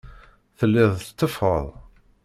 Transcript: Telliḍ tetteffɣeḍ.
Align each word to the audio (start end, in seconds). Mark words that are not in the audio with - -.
Telliḍ 0.57 0.91
tetteffɣeḍ. 0.97 1.67